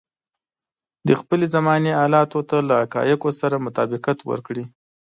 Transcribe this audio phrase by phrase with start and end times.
[1.07, 4.63] د خپلې زمانې حالاتو ته له حقايقو سره مطابقت ورکړي.